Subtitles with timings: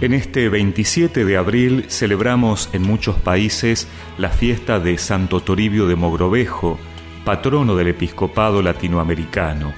[0.00, 3.86] En este 27 de abril celebramos en muchos países
[4.16, 6.78] la fiesta de Santo Toribio de Mogrovejo,
[7.26, 9.74] patrono del episcopado latinoamericano.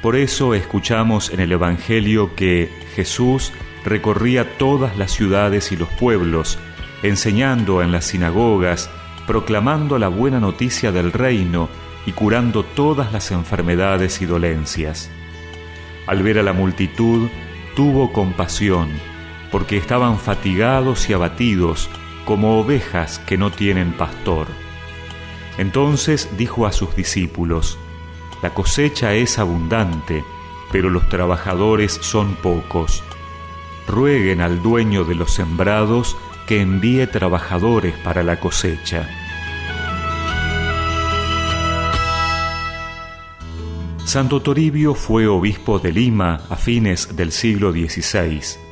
[0.00, 3.52] Por eso escuchamos en el Evangelio que Jesús
[3.84, 6.58] recorría todas las ciudades y los pueblos,
[7.02, 8.88] enseñando en las sinagogas,
[9.26, 11.68] proclamando la buena noticia del reino
[12.06, 15.10] y curando todas las enfermedades y dolencias.
[16.06, 17.28] Al ver a la multitud,
[17.76, 18.88] tuvo compasión,
[19.54, 21.88] porque estaban fatigados y abatidos
[22.24, 24.48] como ovejas que no tienen pastor.
[25.58, 27.78] Entonces dijo a sus discípulos,
[28.42, 30.24] La cosecha es abundante,
[30.72, 33.04] pero los trabajadores son pocos.
[33.86, 36.16] Rueguen al dueño de los sembrados
[36.48, 39.08] que envíe trabajadores para la cosecha.
[44.04, 48.64] Santo Toribio fue obispo de Lima a fines del siglo XVI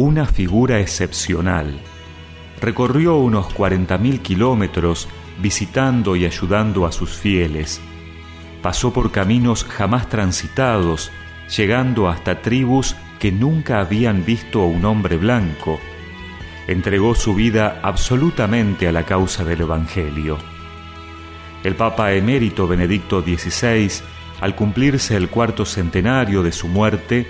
[0.00, 1.78] una figura excepcional.
[2.58, 5.08] Recorrió unos 40.000 kilómetros
[5.42, 7.82] visitando y ayudando a sus fieles.
[8.62, 11.10] Pasó por caminos jamás transitados,
[11.54, 15.78] llegando hasta tribus que nunca habían visto a un hombre blanco.
[16.66, 20.38] Entregó su vida absolutamente a la causa del Evangelio.
[21.62, 23.90] El Papa emérito Benedicto XVI,
[24.40, 27.26] al cumplirse el cuarto centenario de su muerte,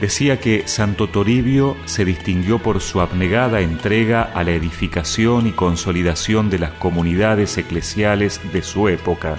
[0.00, 6.50] decía que Santo Toribio se distinguió por su abnegada entrega a la edificación y consolidación
[6.50, 9.36] de las comunidades eclesiales de su época.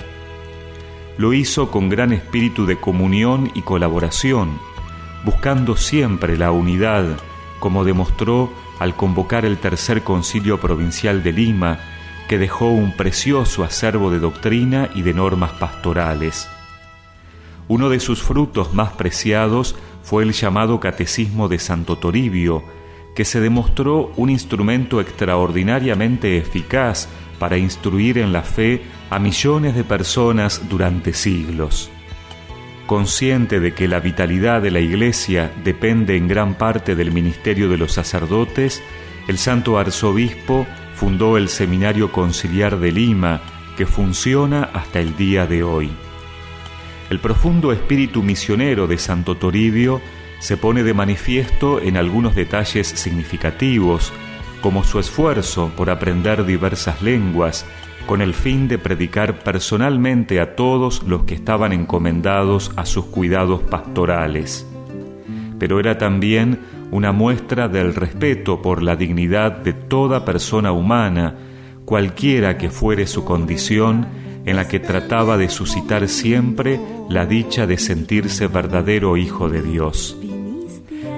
[1.18, 4.60] Lo hizo con gran espíritu de comunión y colaboración,
[5.24, 7.06] buscando siempre la unidad,
[7.60, 11.80] como demostró al convocar el tercer concilio provincial de Lima,
[12.28, 16.50] que dejó un precioso acervo de doctrina y de normas pastorales.
[17.68, 19.76] Uno de sus frutos más preciados
[20.06, 22.64] fue el llamado Catecismo de Santo Toribio,
[23.16, 27.10] que se demostró un instrumento extraordinariamente eficaz
[27.40, 31.90] para instruir en la fe a millones de personas durante siglos.
[32.86, 37.78] Consciente de que la vitalidad de la Iglesia depende en gran parte del ministerio de
[37.78, 38.84] los sacerdotes,
[39.28, 43.42] el santo arzobispo fundó el Seminario Conciliar de Lima,
[43.76, 46.05] que funciona hasta el día de hoy.
[47.10, 50.02] El profundo espíritu misionero de Santo Toribio
[50.40, 54.12] se pone de manifiesto en algunos detalles significativos,
[54.62, 57.66] como su esfuerzo por aprender diversas lenguas,
[58.08, 63.62] con el fin de predicar personalmente a todos los que estaban encomendados a sus cuidados
[63.62, 64.68] pastorales.
[65.60, 66.60] Pero era también
[66.92, 71.36] una muestra del respeto por la dignidad de toda persona humana,
[71.86, 74.08] cualquiera que fuere su condición,
[74.46, 76.80] en la que trataba de suscitar siempre
[77.10, 80.18] la dicha de sentirse verdadero Hijo de Dios.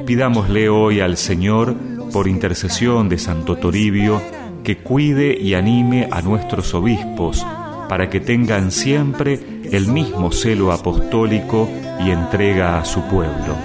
[0.06, 1.76] Pidámosle hoy al Señor,
[2.14, 4.22] por intercesión de Santo Toribio,
[4.64, 7.46] que cuide y anime a nuestros obispos,
[7.90, 9.40] para que tengan siempre
[9.72, 11.70] el mismo celo apostólico
[12.06, 13.56] y entrega a su pueblo.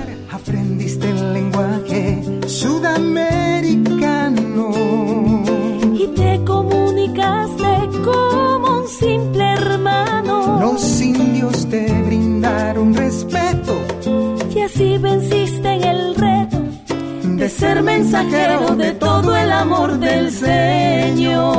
[17.42, 21.56] De ser mensajero de todo el amor del Señor.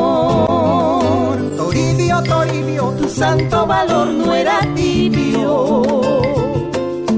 [1.58, 5.84] Toribio, Toribio, tu santo valor no era tibio.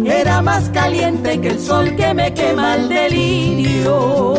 [0.04, 4.34] Era más caliente que el sol que me quema el delirio.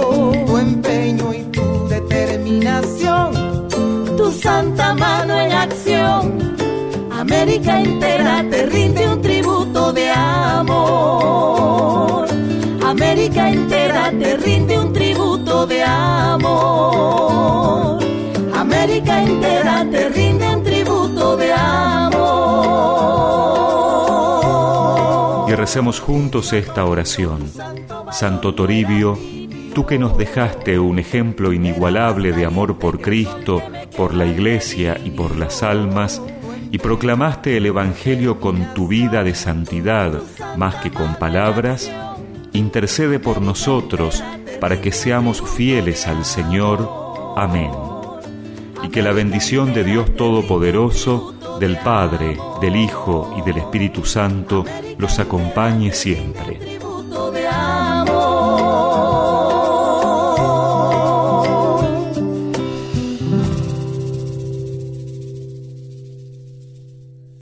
[0.44, 3.68] Tu empeño y tu determinación,
[4.16, 6.56] tu santa mano en acción
[7.12, 12.05] América entera te rinde un tributo de amor.
[12.86, 16.38] América entera te rinde un tributo de amor.
[18.54, 22.16] América entera te rinde un tributo de amor.
[25.50, 27.50] Y recemos juntos esta oración.
[28.12, 29.18] Santo Toribio,
[29.74, 33.60] tú que nos dejaste un ejemplo inigualable de amor por Cristo,
[33.96, 36.22] por la Iglesia y por las almas,
[36.70, 40.22] y proclamaste el Evangelio con tu vida de santidad
[40.56, 41.90] más que con palabras,
[42.56, 44.22] intercede por nosotros
[44.60, 47.34] para que seamos fieles al Señor.
[47.36, 47.70] Amén.
[48.82, 54.64] Y que la bendición de Dios Todopoderoso, del Padre, del Hijo y del Espíritu Santo
[54.98, 56.78] los acompañe siempre.